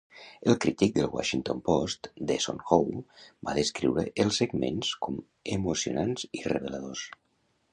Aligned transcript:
El 0.51 0.55
crític 0.63 0.93
del 0.93 1.09
"Washington 1.15 1.59
Post" 1.67 2.09
Desson 2.31 2.63
Howe 2.77 3.03
va 3.49 3.55
descriure 3.59 4.07
els 4.25 4.41
segments 4.43 4.95
com 5.05 5.21
emocionants 5.59 6.25
i 6.41 6.45
reveladors. 6.57 7.07